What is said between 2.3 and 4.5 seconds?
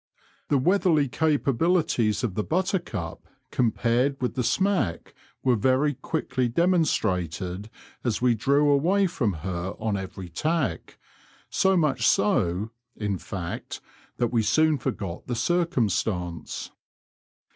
the Buttercup compared with the